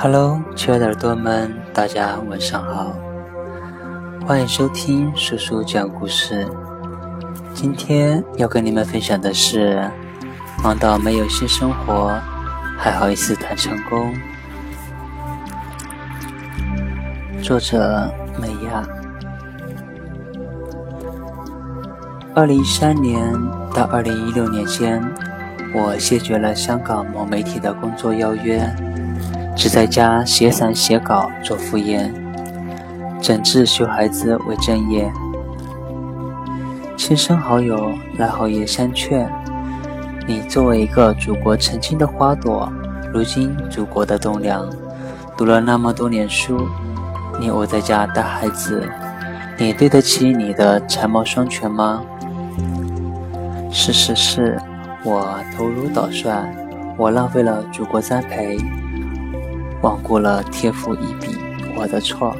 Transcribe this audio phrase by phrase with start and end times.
[0.00, 2.94] Hello，亲爱的耳朵们，大家晚上好，
[4.24, 6.46] 欢迎收听叔叔讲故事。
[7.52, 9.90] 今天要跟你们分享的是：
[10.62, 12.16] 忙到没有性生活，
[12.78, 14.14] 还好意思谈成功。
[17.42, 18.08] 作者：
[18.40, 18.86] 美亚。
[22.36, 23.20] 二零一三年
[23.74, 25.02] 到二零一六年间，
[25.74, 28.72] 我谢绝了香港某媒体的工作邀约。
[29.58, 32.08] 只在家写散写稿做副业，
[33.20, 35.12] 整治熊孩子为正业。
[36.96, 39.28] 亲生好友来好言相劝
[40.28, 42.72] ：“你作为一个祖国曾经的花朵，
[43.12, 44.64] 如今祖国的栋梁，
[45.36, 46.68] 读了那么多年书，
[47.40, 48.88] 你窝在家带孩子，
[49.58, 52.00] 你对得起你的才貌双全吗？”
[53.72, 54.56] 事实是，
[55.02, 56.48] 我头如捣蒜，
[56.96, 58.56] 我浪费了祖国栽培。
[59.80, 61.38] 罔顾了天赋异禀，
[61.76, 62.34] 我的错。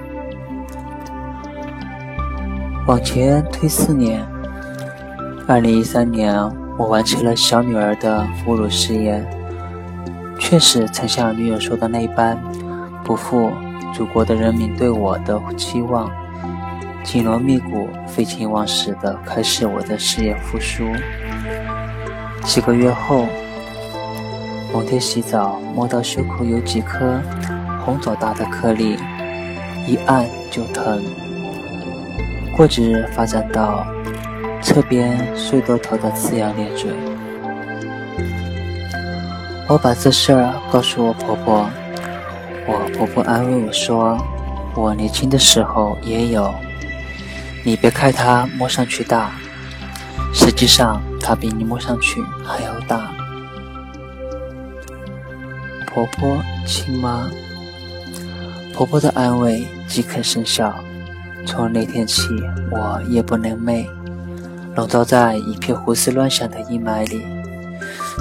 [2.87, 4.27] 往前推四年，
[5.47, 6.35] 二零一三年，
[6.77, 9.25] 我完成了小女儿的哺乳事业，
[10.39, 12.37] 确实曾像女友说的那般，
[13.05, 13.53] 不负
[13.95, 16.11] 祖国的人民对我的期望，
[17.05, 20.85] 紧锣密鼓、废寝忘食地开始我的事业复苏。
[22.43, 23.27] 几个月后。
[24.73, 27.21] 某天洗澡，摸到袖口有几颗
[27.85, 28.99] 红枣大的颗粒，
[29.87, 31.03] 一按就疼。
[32.57, 33.87] 过几日发展到
[34.61, 36.91] 侧边碎多头的呲牙咧嘴。
[39.69, 41.69] 我把这事儿告诉我婆婆，
[42.67, 44.19] 我婆婆安慰我说
[44.75, 46.55] ：“我年轻的时候也有，
[47.65, 49.31] 你别看它摸上去大，
[50.33, 53.11] 实际上它比你摸上去还要大。”
[55.91, 57.29] 婆婆亲妈，
[58.75, 60.75] 婆婆的安慰即刻生效。
[61.47, 62.23] 从那天起，
[62.71, 63.87] 我夜不能寐，
[64.77, 67.23] 笼罩在一片胡思乱想的阴霾里。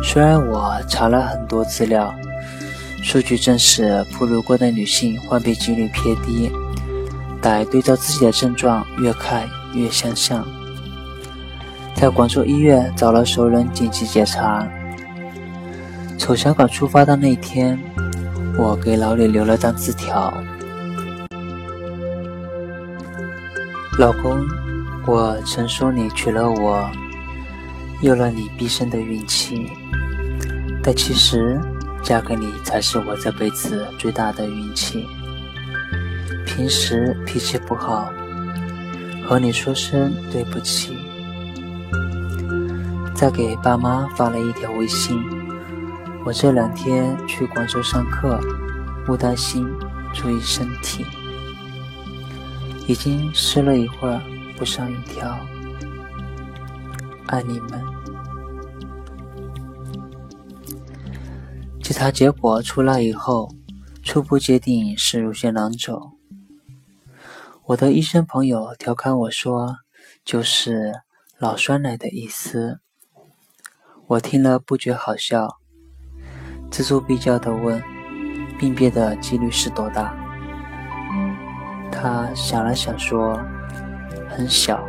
[0.03, 2.13] 虽然我查了很多资料，
[3.03, 6.51] 数据证实哺乳过的女性患病几率偏低，
[7.41, 10.45] 但对照自己的症状，越看越相像。
[11.95, 14.67] 在广州医院找了熟人紧急检查。
[16.17, 17.79] 从香港出发的那天，
[18.57, 20.33] 我给老李留了张字条
[23.97, 24.45] ：“老公，
[25.05, 26.89] 我曾说你娶了我，
[28.01, 29.71] 有了你毕生的运气，
[30.83, 31.57] 但其实
[32.03, 35.05] 嫁给你才是我这辈子最大的运气。
[36.45, 38.11] 平时脾气不好，
[39.23, 40.97] 和你说声对不起。”
[43.15, 45.36] 再给爸妈发了一条微信。
[46.27, 48.37] 我这两天去广州上课，
[49.07, 49.65] 勿担心，
[50.13, 51.05] 注意身体。
[52.85, 54.21] 已经湿了一会儿，
[54.57, 55.39] 不上一条。
[57.27, 57.81] 爱你们。
[61.81, 63.49] 检查结果出来以后，
[64.03, 66.17] 初步界定是乳腺囊肿。
[67.67, 69.77] 我的医生朋友调侃我说
[70.25, 70.91] ：“就是
[71.37, 72.81] 老酸奶的意思。”
[74.07, 75.59] 我听了不觉好笑。
[76.69, 77.81] 锱铢必较地问
[78.59, 80.13] ：“病变的几率是多大？”
[81.91, 83.39] 他想了想说
[84.29, 84.79] ：“很小。”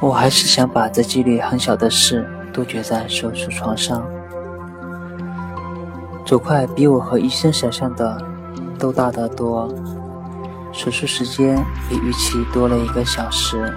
[0.00, 4.06] 我还是想把这几率很小的事杜绝在手术床上。
[6.26, 8.20] 肿块比我和医生想象的
[8.78, 9.72] 都大得多，
[10.72, 13.72] 手术时间比预期多了一个小时。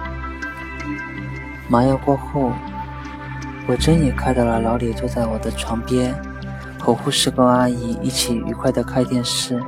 [1.69, 2.51] 麻药过后。
[3.67, 6.16] 我睁眼看到了老李坐在我的床边，
[6.79, 9.61] 和护士跟阿姨一起愉快地看电视。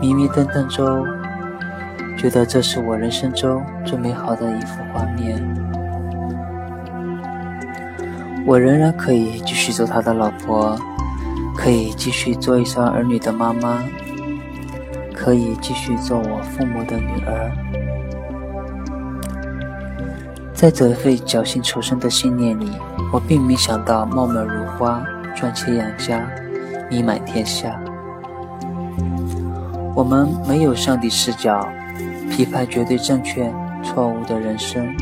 [0.00, 1.04] 迷迷瞪瞪中，
[2.16, 5.42] 觉得这是我人生中最美好的一幅画面。
[8.46, 10.78] 我仍然可以继续做他的老婆，
[11.56, 13.82] 可以继续做一双儿女的妈妈，
[15.12, 17.50] 可以继续做我父母的女儿。
[20.56, 22.72] 在这份侥幸求生的信念里，
[23.12, 25.04] 我并没想到貌美如花、
[25.34, 26.26] 赚钱养家、
[26.90, 27.78] 名满天下。
[29.94, 31.68] 我们没有上帝视角，
[32.30, 33.52] 批判绝对正确、
[33.84, 34.96] 错误的人生。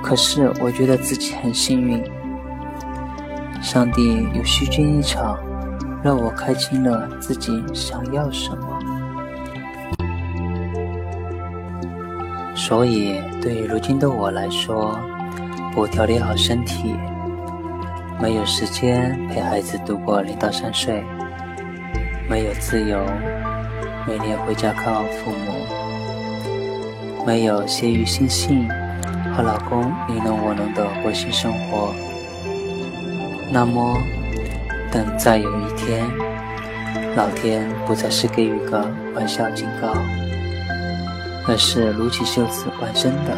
[0.00, 2.04] 可是我觉得自己很幸运，
[3.60, 5.36] 上帝有虚惊一场，
[6.04, 8.78] 让我看清了自己想要什么。
[12.54, 14.98] 所以，对于如今的我来说，
[15.72, 16.94] 不调理好身体，
[18.20, 21.02] 没有时间陪孩子度过零到三岁，
[22.28, 22.98] 没有自由，
[24.06, 28.68] 每年回家看望父母，没有闲鱼星星
[29.34, 31.94] 和老公你侬我侬的温馨生活。
[33.50, 33.96] 那么，
[34.92, 36.06] 等再有一天，
[37.16, 39.94] 老天不再是给予个玩笑警告，
[41.50, 43.36] 而是撸起袖子完真的，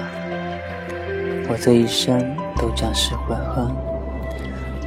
[1.49, 2.20] 我这一生
[2.59, 3.75] 都将是悔恨。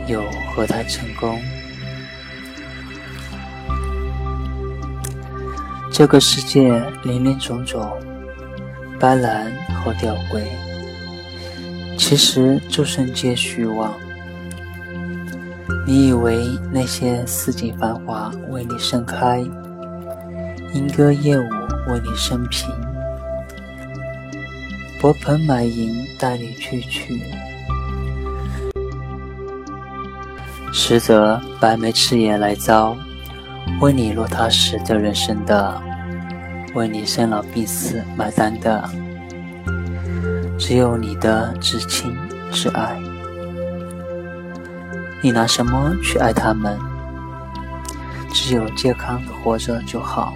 [0.07, 0.21] 又
[0.53, 1.41] 何谈成功？
[5.91, 7.81] 这个世界林林总总，
[8.99, 10.43] 斑斓和吊诡，
[11.97, 13.91] 其实众生皆虚妄。
[15.87, 19.39] 你以为那些四季繁华为你盛开，
[20.75, 21.49] 莺歌燕舞
[21.91, 22.69] 为你生平，
[25.05, 27.21] 薄盆满盈带你去去。
[30.73, 32.97] 实则白眉赤眼来遭，
[33.81, 35.79] 为你落踏实的人生的，
[36.73, 38.89] 为你生老病死买单的，
[40.57, 42.11] 只有你的至亲
[42.51, 42.99] 至爱。
[45.21, 46.79] 你拿什么去爱他们？
[48.33, 50.33] 只有健康的活着就好。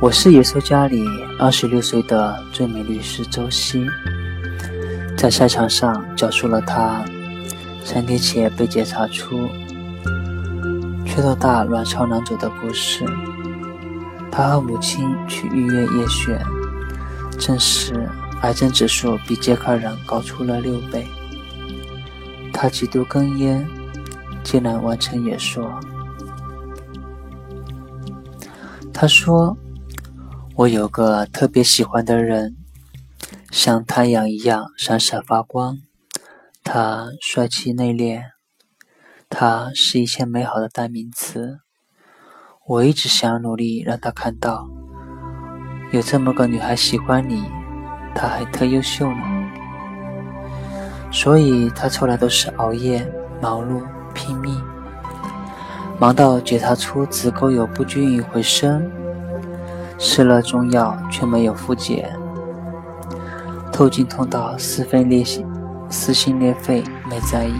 [0.00, 1.06] 我是耶稣家里
[1.38, 3.86] 二十六岁的最美律师周希。
[5.16, 7.04] 在赛场上讲述了他
[7.84, 9.48] 三天前被检查出
[11.06, 13.04] 缺头大卵巢囊肿的故事。
[14.30, 16.38] 他和母亲去医院验血，
[17.38, 18.08] 证实
[18.42, 21.06] 癌症指数比健康人高出了六倍。
[22.52, 23.64] 他几度哽咽，
[24.42, 25.70] 竟然完成演说。
[28.92, 29.56] 他说
[30.56, 32.56] ：“我有个特别喜欢的人。”
[33.50, 35.78] 像太阳一样闪闪发光，
[36.64, 38.22] 他帅气内敛，
[39.28, 41.58] 他是一切美好的代名词。
[42.66, 44.68] 我一直想努力让他看到，
[45.92, 47.44] 有这么个女孩喜欢你，
[48.12, 49.22] 她还特优秀呢。
[51.12, 53.06] 所以他从来都是熬夜、
[53.40, 54.60] 忙碌、拼命，
[56.00, 58.90] 忙到检查出子宫有不均匀回声，
[59.98, 62.10] 吃了中药却没有复检。
[63.72, 65.46] 透经痛到撕肺裂心、
[65.88, 67.54] 撕心裂肺，没在意；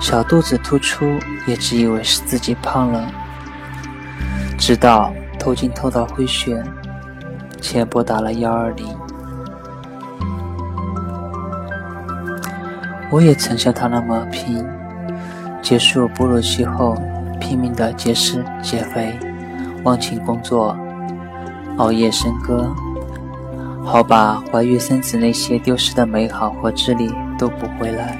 [0.00, 1.04] 小肚子突出，
[1.46, 3.06] 也只以为是自己胖了。
[4.58, 6.62] 直到透经透到会血，
[7.60, 8.86] 且拨打了幺二零。
[13.10, 14.66] 我也曾像他那么拼，
[15.60, 16.96] 结束哺乳期后，
[17.38, 19.18] 拼命的节食减肥，
[19.84, 20.74] 忘情工作，
[21.78, 22.74] 熬夜笙歌。
[23.84, 28.16] 好把怀孕生子那些丢失的美好和智力都补回来。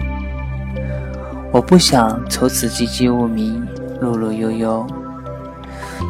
[1.53, 3.65] 我不想从此籍籍无名、
[4.01, 4.87] 碌碌悠悠，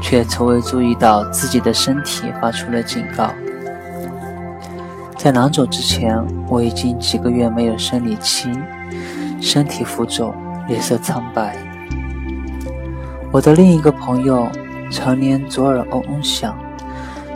[0.01, 3.31] 却从未注意到自己的身体发出了警告。
[5.19, 6.19] 在囊肿之前，
[6.49, 8.51] 我已经几个月没有生理期，
[9.41, 10.35] 身体浮肿，
[10.67, 11.57] 脸色苍白。
[13.31, 14.49] 我的另一个朋友
[14.91, 16.57] 常年左耳嗡嗡响，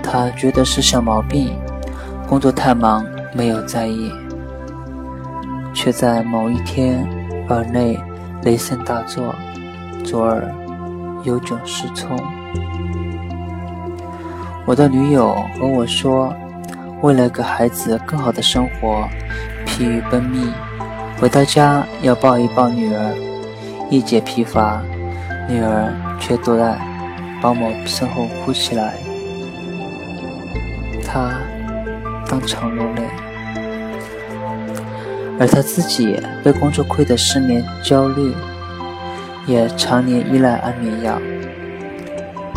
[0.08, 1.52] 他觉得是小毛病。
[2.28, 4.10] 工作太忙，没有在意，
[5.72, 7.06] 却在某一天
[7.48, 7.96] 耳内
[8.42, 9.32] 雷声大作，
[10.04, 10.52] 左耳
[11.22, 12.18] 有迥失聪。
[14.66, 16.34] 我的女友和我说，
[17.00, 19.08] 为了给孩子更好的生活，
[19.64, 20.52] 疲于奔命，
[21.20, 23.14] 回到家要抱一抱女儿，
[23.88, 24.82] 一解疲乏，
[25.48, 26.76] 女儿却躲在
[27.40, 28.94] 保姆身后哭起来。
[31.16, 31.40] 他。
[32.28, 33.02] 当场落泪，
[35.38, 38.34] 而他自己被工作亏得失眠、焦虑，
[39.46, 41.18] 也常年依赖安眠药。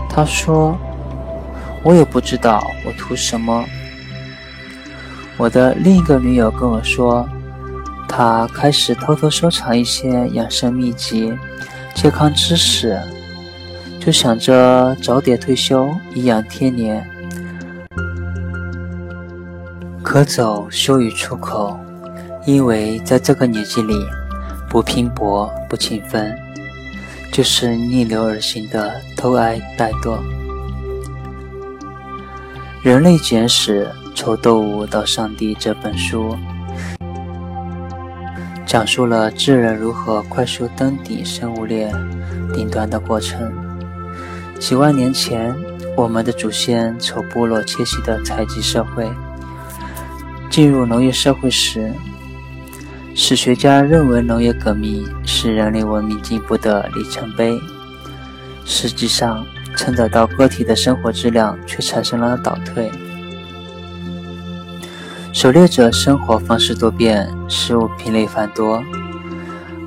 [0.10, 0.76] 他说
[1.84, 3.64] ：“我也不知道我图什么。”
[5.38, 7.30] 我的另一个女友跟我说，
[8.08, 11.32] 她开始偷偷收藏一些养生秘籍、
[11.94, 13.00] 健康知识，
[14.00, 17.08] 就想着早点退休，颐养天年。
[20.10, 21.80] 可走羞于出口，
[22.44, 23.94] 因为在这个年纪里，
[24.68, 26.36] 不拼搏不勤奋，
[27.32, 30.18] 就是逆流而行的偷爱怠惰。
[32.82, 36.36] 《人类简史：从动物到上帝》这本书，
[38.66, 41.94] 讲述了智人如何快速登顶生物链
[42.52, 43.54] 顶端的过程。
[44.60, 45.56] 几万年前，
[45.96, 49.08] 我们的祖先从部落迁徙的采集社会。
[50.50, 51.94] 进入农业社会时，
[53.14, 57.60] 史学家认为农业革命是人类文明进步的里程碑，
[58.66, 62.92] 实际上承载到个体的生活质量却产生了倒退。
[65.32, 68.84] 狩猎者生活方式多变，食物品类繁多；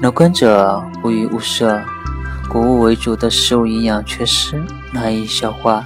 [0.00, 1.82] 农耕者无鱼无舍，
[2.48, 5.84] 谷物为主的食物营养缺失，难以消化。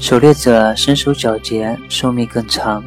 [0.00, 2.82] 狩猎者身手矫捷，寿命更长；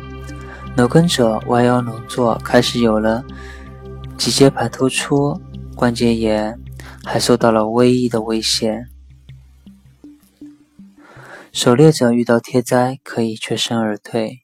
[0.77, 3.25] 农耕者弯腰农作，开始有了
[4.15, 5.41] 脊椎盘突出、
[5.75, 6.55] 关节炎，
[7.03, 8.85] 还受到了瘟疫的威胁。
[11.51, 14.41] 狩猎者遇到天灾可以全身而退，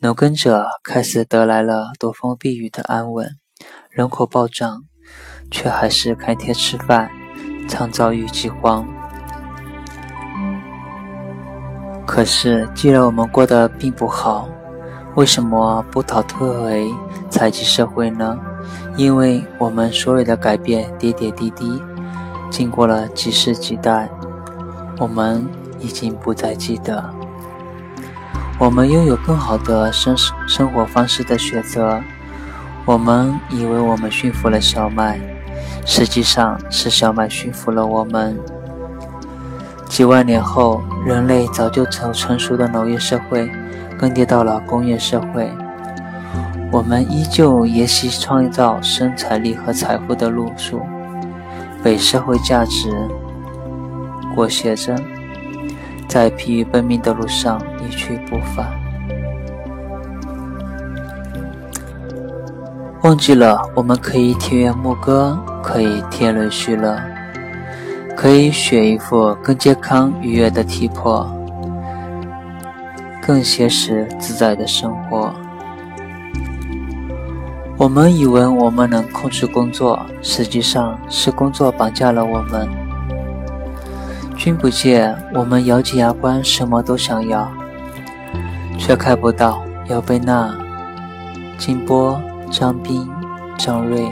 [0.00, 3.28] 农耕者开始得来了躲风避雨的安稳。
[3.90, 4.82] 人口暴涨，
[5.52, 7.08] 却还是开天吃饭，
[7.68, 8.84] 常遭遇饥荒。
[12.04, 14.48] 可是，既然我们过得并不好，
[15.14, 16.92] 为什么不倒退为
[17.30, 18.36] 采集社会呢？
[18.96, 21.80] 因为我们所有的改变点点滴滴，
[22.50, 24.10] 经过了几世几代，
[24.98, 25.46] 我们
[25.78, 27.04] 已经不再记得。
[28.58, 30.16] 我们拥有更好的生
[30.48, 32.00] 生活方式的选择。
[32.84, 35.20] 我们以为我们驯服了小麦，
[35.86, 38.36] 实际上是小麦驯服了我们。
[39.88, 43.50] 几万年后，人类早就成成熟的农业社会
[44.04, 45.50] 更迭到了工业社会。
[46.70, 50.82] 我们依旧沿袭创造生产力和财富的路数，
[51.82, 52.92] 被社会价值
[54.34, 54.94] 裹挟着，
[56.06, 58.66] 在疲于奔命的路上一去不返。
[63.04, 67.00] 忘记了我们可以田园牧歌，可以天伦畜乐。
[68.14, 71.26] 可以选一副更健康愉悦的体魄，
[73.26, 75.32] 更现实自在的生活。
[77.78, 82.68] 我们以为我们能控制工作，实际上是工作绑架了我们。
[84.36, 87.50] 君不见，我们咬紧牙关，什么都想要，
[88.78, 90.54] 却看不到姚贝娜、
[91.56, 93.08] 金波、张斌、
[93.56, 94.06] 张瑞。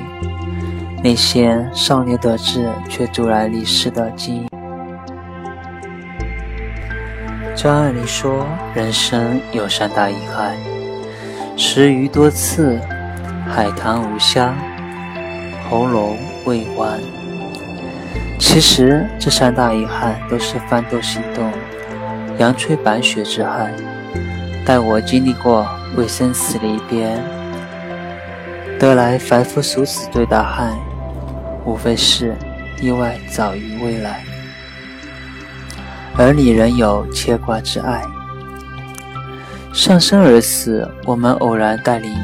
[1.05, 4.52] 那些少年得志却突然离世的精英。
[7.63, 10.57] 张爱玲说：“人生有三大遗憾，
[11.57, 12.77] 食鱼多刺，
[13.49, 14.53] 海棠无香，
[15.71, 16.99] 喉咙未完。”
[18.37, 21.53] 其实这三大遗憾都是奋斗行动、
[22.37, 23.73] 阳春白雪之憾。
[24.67, 25.65] 待我经历过
[25.97, 27.17] 为生死离别，
[28.77, 30.77] 得来凡夫俗子最大憾。
[31.65, 32.35] 无非是
[32.81, 34.25] 意外早于未来，
[36.17, 38.07] 而你仍有牵挂之爱。
[39.73, 42.15] 上生而死，我们偶然带领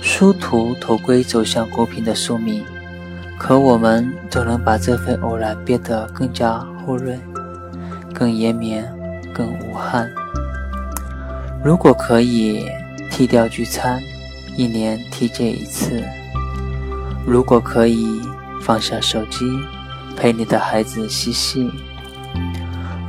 [0.00, 2.64] 殊途投归，走向公平的宿命。
[3.38, 7.20] 可我们总能把这份偶然变得更加厚润、
[8.14, 8.88] 更延绵、
[9.34, 10.08] 更无憾。
[11.64, 12.64] 如果可以
[13.10, 14.00] 剃掉聚餐，
[14.56, 16.02] 一年体检一次。
[17.26, 18.20] 如果可以
[18.60, 19.44] 放下手机，
[20.16, 21.68] 陪你的孩子嬉戏；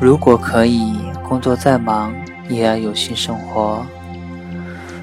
[0.04, 0.98] 如果可以
[1.30, 2.14] 工作再忙
[2.50, 3.86] 也要有性生活。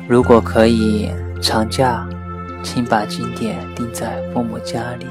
[0.07, 1.09] 如果可以
[1.41, 2.07] 长假
[2.63, 5.07] 请把经典定在父母家里。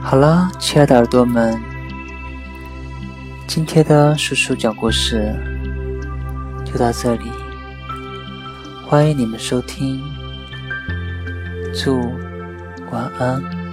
[0.00, 1.60] 好了亲爱的耳朵们
[3.48, 5.34] 今天的叔叔讲故事
[6.64, 7.28] 就到这里
[8.86, 10.00] 欢迎你们收听
[11.74, 11.98] 祝
[12.92, 13.66] 晚安。